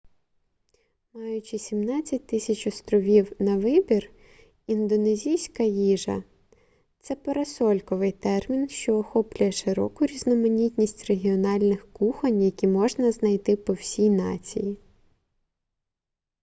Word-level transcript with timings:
маючи 1.13 1.57
17 1.59 2.21
000 2.33 2.39
островів 2.67 3.31
на 3.39 3.57
вибір 3.57 4.11
індонезійська 4.67 5.63
їжа 5.63 6.23
це 7.01 7.15
парасольковий 7.15 8.11
термін 8.11 8.69
що 8.69 8.97
охоплює 8.97 9.51
широку 9.51 10.05
різноманітність 10.05 11.05
регіональних 11.09 11.93
кухонь 11.93 12.41
які 12.43 12.67
можна 12.67 13.11
знайти 13.11 13.55
по 13.55 13.73
всій 13.73 14.09
нації 14.09 14.77